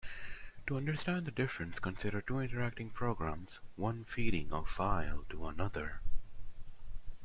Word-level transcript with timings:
To 0.65 0.77
understand 0.77 1.27
the 1.27 1.31
difference, 1.31 1.77
consider 1.77 2.21
two 2.21 2.39
interacting 2.39 2.89
programs, 2.89 3.59
one 3.75 4.03
feeding 4.03 4.51
a 4.51 4.65
file 4.65 5.25
to 5.29 5.45
another. 5.45 6.01